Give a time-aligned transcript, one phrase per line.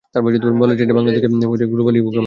[0.61, 2.19] বলা হচ্ছে, এটি বাংলাদেশ থেকে চালু হওয়া প্রথম গ্লোবাল ই-কমার্স সাইট।